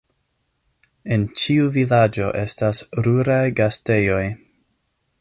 [1.17, 4.23] En ĉiu vilaĝo estas ruraj gastejoj.